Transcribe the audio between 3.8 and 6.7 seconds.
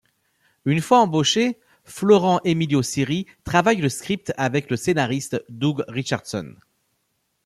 le script avec le scénariste Doug Richardson.